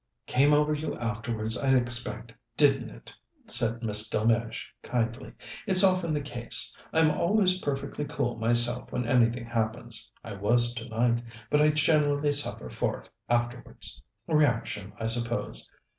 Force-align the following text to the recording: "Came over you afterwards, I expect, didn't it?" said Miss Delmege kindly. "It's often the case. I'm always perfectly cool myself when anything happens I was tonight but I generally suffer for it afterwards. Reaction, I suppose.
"Came 0.25 0.51
over 0.51 0.73
you 0.73 0.95
afterwards, 0.95 1.55
I 1.55 1.75
expect, 1.75 2.33
didn't 2.57 2.89
it?" 2.89 3.13
said 3.45 3.83
Miss 3.83 4.09
Delmege 4.09 4.65
kindly. 4.81 5.33
"It's 5.67 5.83
often 5.83 6.11
the 6.11 6.21
case. 6.21 6.75
I'm 6.91 7.11
always 7.11 7.61
perfectly 7.61 8.05
cool 8.05 8.35
myself 8.37 8.91
when 8.91 9.05
anything 9.07 9.45
happens 9.45 10.11
I 10.23 10.33
was 10.33 10.73
tonight 10.73 11.21
but 11.51 11.61
I 11.61 11.69
generally 11.69 12.33
suffer 12.33 12.67
for 12.67 12.99
it 13.01 13.11
afterwards. 13.29 14.01
Reaction, 14.27 14.91
I 14.99 15.05
suppose. 15.05 15.69